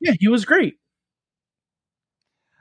[0.00, 0.76] Yeah, he was great.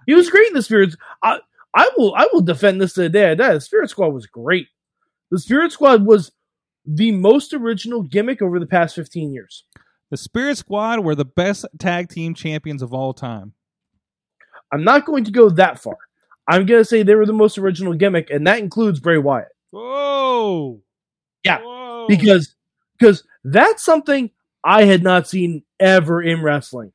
[0.07, 0.95] He was great in the Spirit.
[1.21, 1.39] I
[1.75, 3.29] I will I will defend this to the day.
[3.29, 3.53] I die.
[3.53, 4.67] The Spirit Squad was great.
[5.29, 6.31] The Spirit Squad was
[6.85, 9.65] the most original gimmick over the past fifteen years.
[10.09, 13.53] The Spirit Squad were the best tag team champions of all time.
[14.71, 15.97] I'm not going to go that far.
[16.47, 19.49] I'm going to say they were the most original gimmick, and that includes Bray Wyatt
[19.71, 20.81] Whoa!
[21.43, 22.07] Yeah, Whoa.
[22.07, 22.55] because
[22.97, 24.31] because that's something
[24.63, 26.93] I had not seen ever in wrestling.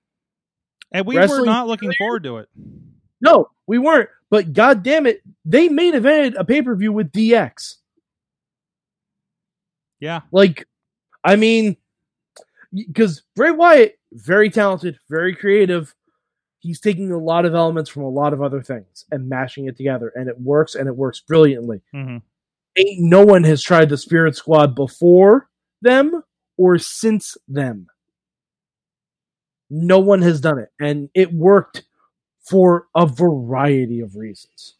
[0.91, 2.49] and we were not looking forward to it.
[3.23, 4.11] No, we weren't.
[4.29, 7.77] But god damn it, they main evented a pay per view with DX.
[10.01, 10.23] Yeah.
[10.33, 10.67] Like,
[11.23, 11.77] I mean,
[12.75, 15.95] because Bray Wyatt, very talented, very creative.
[16.59, 19.77] He's taking a lot of elements from a lot of other things and mashing it
[19.77, 21.81] together, and it works, and it works brilliantly.
[21.93, 22.19] hmm
[22.77, 25.51] Ain't no one has tried the Spirit Squad before
[25.83, 26.23] them
[26.57, 27.87] or since them.
[29.69, 31.83] No one has done it, and it worked
[32.43, 34.75] for a variety of reasons.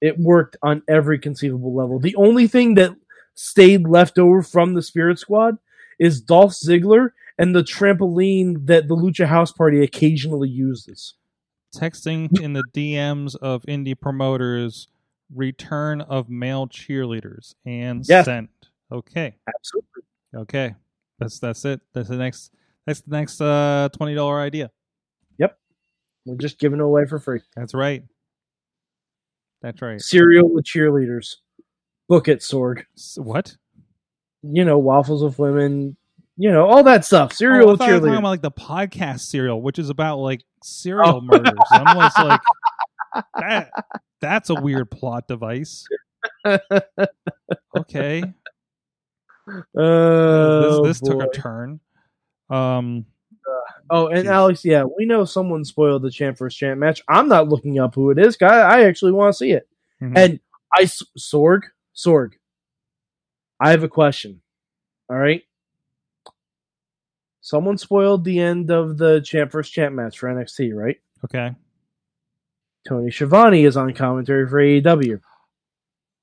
[0.00, 2.00] It worked on every conceivable level.
[2.00, 2.94] The only thing that
[3.34, 5.58] stayed left over from the Spirit Squad
[5.98, 11.14] is Dolph Ziggler and the trampoline that the Lucha House Party occasionally uses.
[11.74, 14.88] Texting in the DMs of indie promoters,
[15.34, 18.26] return of male cheerleaders, and Yes.
[18.26, 18.50] sent.
[18.90, 19.34] Okay.
[19.48, 20.02] Absolutely.
[20.34, 20.74] Okay.
[21.18, 21.80] That's that's it.
[21.94, 22.52] That's the next.
[22.86, 24.70] That's the next uh, twenty dollar idea.
[26.24, 27.40] We're just giving it away for free.
[27.56, 28.02] That's right.
[29.60, 30.00] That's right.
[30.00, 31.36] Cereal with cheerleaders.
[32.08, 32.84] Book it, Sorg.
[33.16, 33.56] What?
[34.42, 35.96] You know, waffles with women.
[36.36, 37.32] You know, all that stuff.
[37.32, 38.18] Cereal Oh, with were talking cheerleaders.
[38.18, 41.20] about like the podcast serial, which is about like serial Oh.
[41.20, 41.52] murders.
[41.70, 42.40] I'm just like
[43.38, 43.70] that.
[44.20, 45.84] That's a weird plot device.
[47.76, 48.22] Okay,
[49.76, 51.80] Oh, this, this took a turn.
[52.50, 53.06] Um,
[53.90, 54.26] Oh, and.
[54.28, 57.02] Alex, yeah, we know someone spoiled the champ first champ match.
[57.08, 59.68] I'm not looking up who it is, I, I actually want to see it.
[60.00, 60.12] mhm.
[60.16, 60.40] And
[60.74, 61.62] I Sorg,
[61.94, 62.32] Sorg.
[63.60, 64.40] I have a question.
[65.10, 65.42] All right.
[67.40, 70.96] Someone spoiled the end of the champ first champ match for NXT, right?
[71.24, 71.54] okay.
[72.88, 75.20] Tony Schiavone is on commentary for AEW.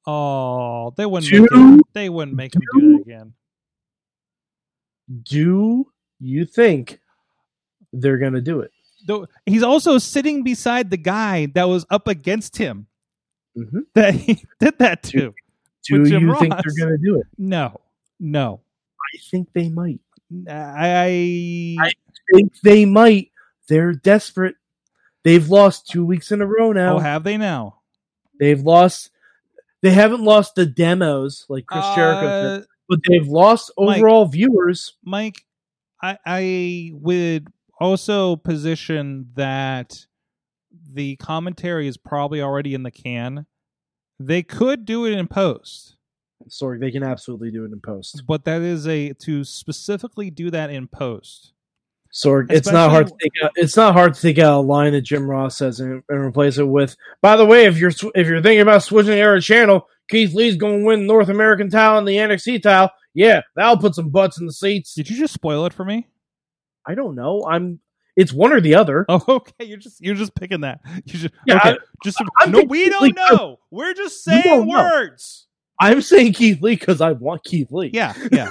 [0.06, 1.32] Oh, they wouldn't.
[1.32, 3.34] Do- Make him, they wouldn't make him do that again.
[5.24, 5.88] Do
[6.19, 6.99] you think
[7.93, 8.71] they're gonna do it?
[9.08, 12.88] Though he's also sitting beside the guy that was up against him
[13.58, 13.84] Mhm.
[13.95, 15.34] that he did that to.
[15.88, 17.28] Do Jim you think they're gonna do it?
[17.38, 17.80] No,
[18.19, 18.62] no.
[19.15, 19.99] I think they might.
[20.47, 21.91] I, I-
[22.34, 23.32] think they might.
[23.67, 24.56] They're desperate.
[25.23, 26.95] They've lost two weeks in a row now.
[26.97, 27.80] oh, have they now?
[28.39, 29.10] they've lost.
[29.82, 32.21] They haven't lost the demos like Chris Jericho,
[32.58, 33.97] did, Uh, but they've lost Mike.
[33.97, 34.93] overall viewers.
[35.04, 35.45] Mike,
[36.02, 37.47] I, I would
[37.80, 40.06] also position that
[40.92, 43.46] the commentary is probably already in the can.
[44.20, 45.96] They could do it in post.
[46.50, 48.24] Sorg, they can absolutely do it in post.
[48.26, 51.54] but that is a to specifically do that in post.
[52.12, 53.52] Sorg, it's not hard to take out.
[53.56, 56.58] It's not hard to take out a line that Jim Ross says and, and replace
[56.58, 56.96] it with.
[57.22, 60.80] By the way, if you're if you're thinking about switching other channel, Keith Lee's going
[60.80, 62.89] to win North American title and the NXT title.
[63.13, 64.96] Yeah, that'll put some butts in the seats.
[64.96, 66.08] Did you just spoil it for me?
[66.89, 67.45] I don't know.
[67.49, 67.80] I'm.
[68.15, 69.06] It's one or the other.
[69.10, 69.65] Oh, okay.
[69.65, 70.80] You're just you're just picking that.
[71.06, 71.69] You just Yeah, okay.
[71.71, 73.60] I- just I'm no, we don't completely- know.
[73.71, 74.73] We're just saying don't know.
[74.73, 75.47] words.
[75.80, 77.91] I'm saying Keith Lee because I want Keith Lee.
[77.93, 78.49] Yeah, yeah.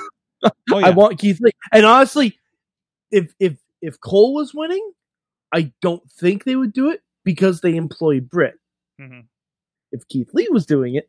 [0.70, 0.86] Oh yeah.
[0.86, 1.50] I want Keith Lee.
[1.72, 2.38] And honestly,
[3.10, 4.92] if if if Cole was winning,
[5.52, 8.54] I don't think they would do it because they employ Britt.
[9.00, 9.24] Mhm.
[9.92, 11.08] If Keith Lee was doing it,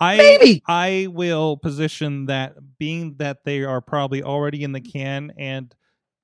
[0.00, 0.62] I maybe.
[0.66, 5.74] I will position that being that they are probably already in the can and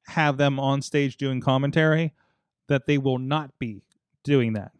[0.06, 2.12] have them on stage doing commentary,
[2.68, 3.82] that they will not be
[4.22, 4.72] doing that.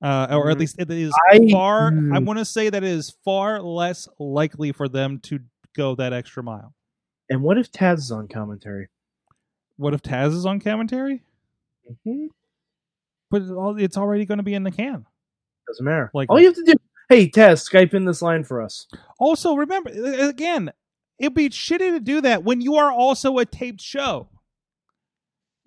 [0.00, 0.60] Uh, or at Mhm.
[0.60, 1.88] least it is I- far.
[1.88, 2.24] I mm.
[2.24, 5.40] want to say that it is far less likely for them to
[5.76, 6.74] go that extra mile.
[7.28, 8.88] And what if Taz is on commentary?
[9.76, 11.22] What if Taz is on commentary?
[12.06, 12.28] Mhm.
[13.30, 13.42] But
[13.78, 15.04] it's already going to be in the can.
[15.66, 16.10] Doesn't matter.
[16.14, 16.74] Like- all you have to do,
[17.08, 18.86] hey Taz, Skype in this line for us.
[19.18, 20.70] Also, remember again,
[21.18, 24.28] it'd be shitty to do that when you are also a taped show.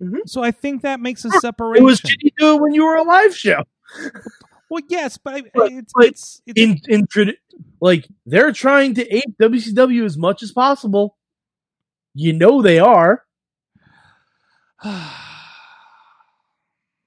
[0.02, 0.20] Mhm.
[0.26, 1.82] So I think that makes a separation.
[1.82, 3.62] It was shitty to do it when you were a live show.
[4.70, 7.34] well, yes, but, I- But- it's, it's it's In, in
[7.80, 11.16] like they're trying to ape WCW as much as possible.
[12.14, 13.24] You know they are.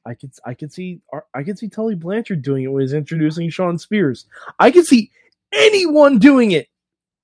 [0.06, 2.94] I could I could see uh, I could see Tully Blanchard doing it when he's
[2.94, 4.26] introducing Shawn Spears.
[4.60, 5.12] I could see
[5.52, 6.68] anyone doing it.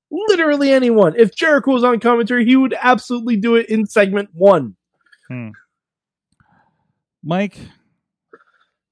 [0.10, 1.16] Literally anyone.
[1.18, 4.76] If Jericho was on commentary, he would absolutely do it in segment one.
[5.28, 5.50] Hmm.
[7.24, 7.58] Mike.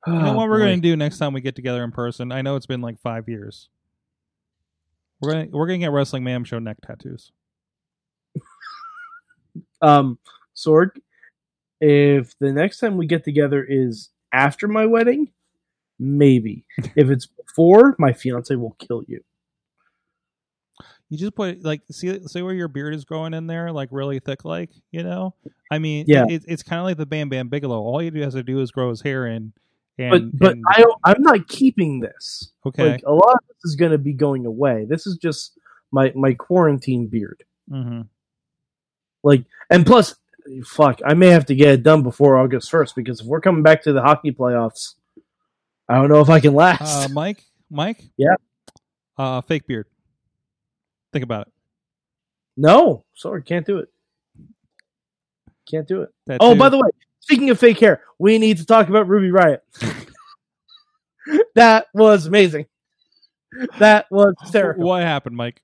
[0.08, 2.32] You know ah, what we're going to do next time we get together in person?
[2.32, 3.68] I know it's been like five years.
[5.20, 7.32] We're gonna we're gonna get wrestling mayhem show neck tattoos.
[9.82, 10.20] Um,
[10.58, 10.90] Sorg,
[11.82, 15.30] if the next time we get together is after my wedding,
[16.00, 16.66] maybe.
[16.96, 19.22] if it's before, my fiance will kill you.
[21.10, 24.20] You just put like see see where your beard is growing in there, like really
[24.20, 25.34] thick, like you know.
[25.72, 26.26] I mean, Yeah.
[26.30, 27.80] it, it's kind of like the Bam Bam Bigelow.
[27.80, 29.52] All you do has to do is grow his hair in,
[29.98, 32.52] But and but and- I I'm not keeping this.
[32.66, 34.86] okay, Like a lot of this is going to be going away.
[34.88, 35.58] This is just
[35.92, 37.44] my my quarantine beard.
[37.68, 38.02] hmm
[39.24, 40.16] Like and plus,
[40.66, 43.64] fuck, I may have to get it done before August first because if we're coming
[43.64, 44.96] back to the hockey playoffs,
[45.88, 47.06] I don't know if I can last.
[47.06, 48.36] uh, Mike, Mike, Yeah.
[49.18, 49.88] uh, fake beard.
[51.14, 51.54] Think about it.
[52.58, 53.90] no, sorry, can't do it.
[55.70, 56.10] Can't do it.
[56.28, 56.60] That Oh, too.
[56.60, 59.64] by the way, speaking of fake hair, we need to talk about Ruby Riot.
[61.56, 62.66] that was amazing.
[63.80, 64.86] That was terrible.
[64.86, 65.62] what happened, Mike?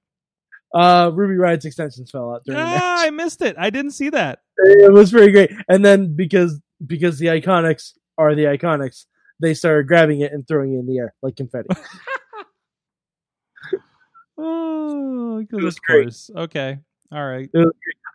[0.76, 2.62] Uh, Ruby Riot's extensions fell out during.
[2.62, 3.56] Ah, I missed it.
[3.58, 4.40] I didn't see that.
[4.58, 5.52] It was very great.
[5.70, 9.06] And then because because the Iconics are the Iconics,
[9.40, 11.70] they started grabbing it and throwing it in the air like confetti.
[14.38, 16.04] Oh, It was great.
[16.06, 16.30] course.
[16.36, 16.80] Okay,
[17.12, 17.50] all right.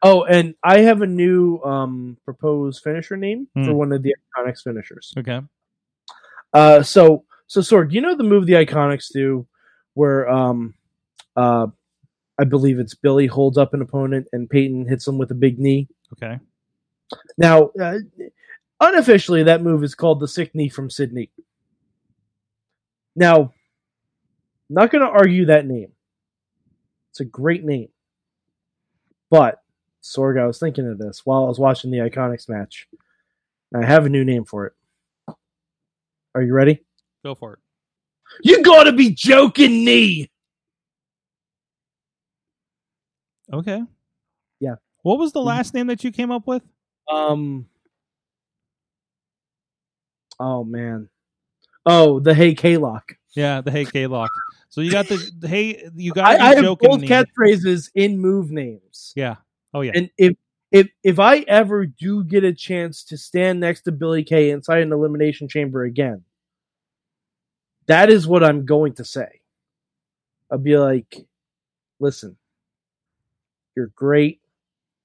[0.03, 3.73] oh, and I have a new um proposed finisher name for Hmm.
[3.73, 5.13] one of the Iconics finishers.
[5.19, 5.41] Okay.
[6.53, 9.47] Uh, so so Sorg, you know the move the Iconics do,
[9.95, 10.75] where um,
[11.37, 11.69] uh,
[12.41, 15.59] I believe it's Billie holds up an opponent and Peyton hits him with a big
[15.59, 15.89] knee.
[16.15, 16.39] Okay.
[17.37, 17.99] Now, uh,
[18.81, 21.31] unofficially, that move is called the sick knee from Sydney.
[23.15, 23.53] Now,
[24.71, 25.93] not going to argue that name.
[27.11, 27.89] It's a great name,
[29.31, 29.61] but
[30.03, 32.89] Sorg, I was thinking of this while I was watching the Iconics match.
[33.75, 34.73] I have a new name for it.
[36.35, 36.81] Are you ready?
[37.23, 37.59] Go for it.
[38.43, 40.30] You gotta be joking me.
[43.53, 43.83] Okay.
[44.61, 44.77] Yeah.
[45.03, 45.47] What was the Mhm.
[45.47, 46.63] last name that you came up with?
[47.11, 47.67] Um.
[50.39, 51.09] Oh man.
[51.87, 53.17] Oh, the Hey K Lock.
[53.35, 54.31] Yeah, the Hey K Lock.
[54.69, 58.19] So you got the, the Hey, you got I, the I have both catchphrases in
[58.19, 59.37] move names, Yeah.
[59.75, 59.93] Oh yeah.
[59.95, 60.35] and if
[60.71, 64.83] if if I ever do get a chance to stand next to Billie Kay inside
[64.83, 66.23] an elimination chamber again,
[67.87, 69.41] that is what I'm going to say.
[70.51, 71.27] I'll be like,
[71.99, 72.37] "Listen,
[73.81, 74.41] you're great.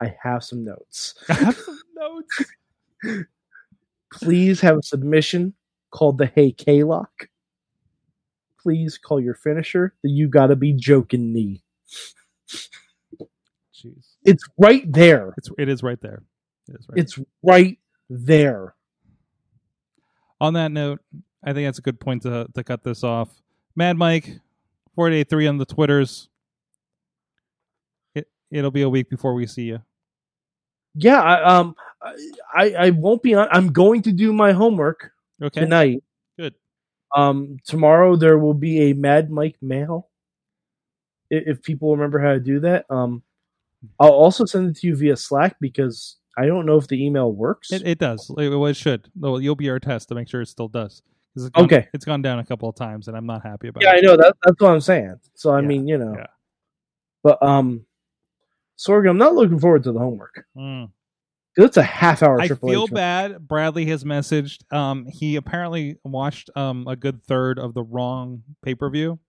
[0.01, 3.25] I have some notes." I have some notes.
[4.11, 5.53] please have a submission
[5.91, 7.29] called the Hey K Lock.
[8.61, 11.63] Please call your finisher the You Gotta Be Joking Knee.
[13.73, 14.15] Jeez.
[14.25, 15.33] It's right there.
[15.37, 16.23] It's it is right there.
[16.67, 16.99] It is right.
[16.99, 18.75] It's right there.
[20.41, 20.99] On that note,
[21.43, 23.29] I think that's a good point to to cut this off.
[23.75, 24.25] Mad Mike,
[24.95, 26.27] 483 on the Twitters.
[28.55, 29.79] It, it'll be a week before we see you.
[30.95, 31.75] Yeah, I, um,
[32.55, 33.47] I I won't be on.
[33.51, 35.11] I'm going to do my homework
[35.43, 35.59] Okay.
[35.61, 36.03] tonight.
[36.39, 36.55] Good.
[37.15, 40.09] Um, tomorrow there will be a Mad Mike mail.
[41.31, 43.23] i- If people remember how to do that, um,
[43.99, 47.31] I'll also send it to you via Slack because I don't know if the email
[47.31, 47.71] works.
[47.71, 48.31] It, it does.
[48.37, 49.09] It, it should.
[49.19, 51.01] Well, you'll be our test to make sure it still does.
[51.35, 51.87] It's gone, Okay.
[51.93, 53.87] It's gone down a couple of times, and I'm not happy about it.
[53.87, 54.33] yeah, I know that.
[54.45, 55.19] That's what I'm saying.
[55.33, 56.27] So I Yeah, mean, you know, yeah.
[57.23, 57.85] but um,
[58.75, 60.45] Sorghum, I'm not looking forward to the homework.
[60.57, 60.89] Mm.
[61.57, 62.41] It's a half hour.
[62.41, 62.91] I Triple feel H.
[62.91, 63.47] bad.
[63.47, 64.71] Bradley has messaged.
[64.73, 69.19] Um, he apparently watched um a good third of the wrong pay per view.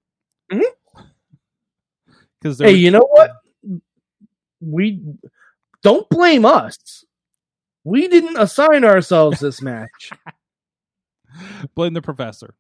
[2.41, 3.31] Because Hey, you know what?
[4.61, 5.03] We
[5.83, 7.05] don't blame us.
[7.85, 10.11] We didn't assign ourselves this match.
[11.77, 12.55] blame the professor,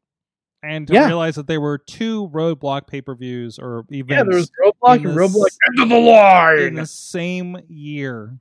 [0.66, 1.06] and to Yeah.
[1.06, 4.96] realize that there were two roadblock pay per views or events yeah, there was roadblock
[5.00, 8.38] in and the roadblock s- end of the in the same year.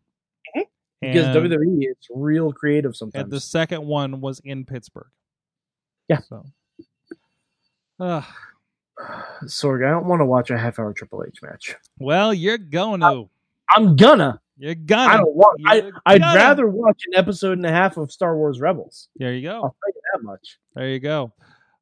[0.58, 0.64] Mhm.
[1.02, 3.30] because And- WWE is real creative and sometimes.
[3.30, 5.10] the second one was in Pittsburgh.
[6.10, 6.20] Yeah.
[6.22, 6.46] So.
[8.00, 8.22] Uh,
[9.46, 11.76] Sorg, I don't want to watch a half hour Triple H match.
[12.00, 13.30] well, you're going to.
[13.70, 14.40] I'm gonna.
[14.58, 15.14] You're gonna.
[15.14, 15.62] I don't want.
[15.66, 16.36] I, You're I'd gonna.
[16.40, 19.10] rather watch an episode and a half of Star Wars Rebels.
[19.18, 19.56] There you go.
[19.56, 20.60] I'll tell you that much.
[20.76, 21.34] There you go.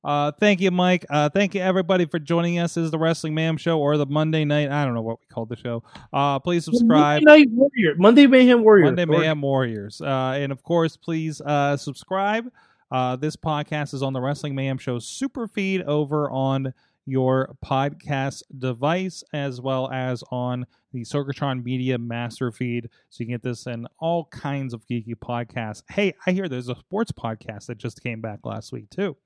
[0.04, 1.06] Uh, thank you, Mike.
[1.10, 2.74] Uh, thank you, everybody, for joining us.
[2.74, 4.70] This is the Wrestling Mayhem Show or the Monday Night.
[4.70, 5.84] I don't know what we called the show.
[6.12, 7.24] Uh, please subscribe.
[7.24, 10.02] Monday Night Warrior, Monday Mayhem Warrior, Monday Mayhem Warriors.
[10.02, 12.52] Uh, and of course, please uh, subscribe.
[12.92, 16.74] Uh, this podcast is on the Wrestling Mayhem Show super feed over on
[17.06, 22.90] your podcast device as well as on the Sorgatron Media master feed.
[23.10, 25.84] So you can get this in all kinds of geeky podcasts.
[25.90, 29.18] Hey, I hear there's a sports podcast that just came back last week, too.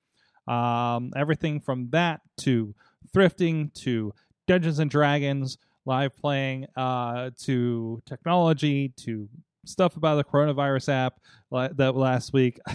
[0.47, 2.73] Um, everything from that to
[3.15, 4.13] thrifting to
[4.47, 9.29] Dungeons and Dragons live playing uh, to technology to
[9.65, 11.19] stuff about the coronavirus app
[11.77, 12.59] that last week.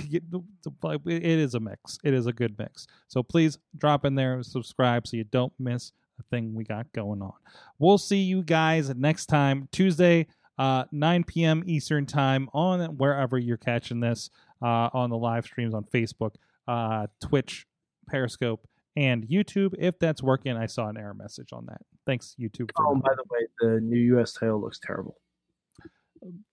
[1.05, 1.99] It is a mix.
[2.05, 2.87] It is a good mix.
[3.09, 6.93] So please drop in there and subscribe so you don't miss a thing we got
[6.93, 7.33] going on.
[7.79, 10.27] We'll see you guys next time, Tuesday,
[10.59, 11.65] uh, 9 p.m.
[11.67, 14.31] Eastern Time on wherever you're catching this
[14.63, 16.35] uh, on the live streams on Facebook,
[16.69, 17.67] uh, Twitch,
[18.09, 19.75] Periscope, and YouTube.
[19.79, 21.81] If that's working, I saw an error message on that.
[22.07, 22.71] Thanks, YouTube.
[22.77, 24.33] For Oh, by the way, the new U.S.
[24.33, 25.17] title looks terrible.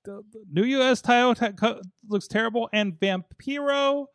[0.06, 1.36] the, the new US title
[2.08, 4.06] looks terrible, and Vampiro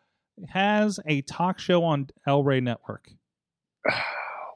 [0.49, 3.09] has a talk show on El Rey Network.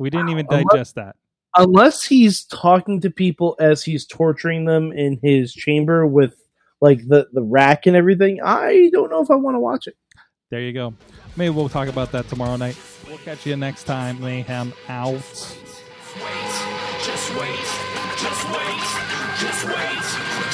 [0.01, 1.17] We didn't even Unless- digest that.
[1.57, 6.37] Unless he's talking to people as he's torturing them in his chamber with
[6.81, 9.97] like the the rack and everything, I don't know if I want to watch it.
[10.51, 10.95] There you go.
[11.37, 12.77] Maybe we'll talk about that tomorrow night.
[13.07, 14.21] We'll catch you next time.
[14.21, 15.13] Mayhem out.
[15.13, 15.23] Wait,
[17.05, 17.69] just wait,
[18.17, 18.81] just wait,
[19.39, 20.03] just wait,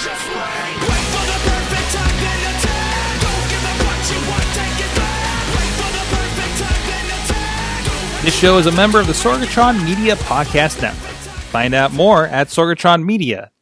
[0.03, 0.75] just wait.
[0.83, 3.21] Wait for the perfect time, then attack.
[3.23, 5.47] Don't give up what you want, take it back.
[5.55, 8.23] Wait for the perfect time, then attack.
[8.25, 11.13] This show is a member of the Sorgatron Media Podcast Network.
[11.55, 13.54] Find out more at sorgatronmedia.com.